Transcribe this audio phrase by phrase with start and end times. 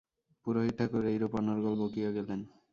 [0.45, 2.39] পুরোহিত ঠাকুর এইরূপ অনর্গল বকিয়া গেলেন।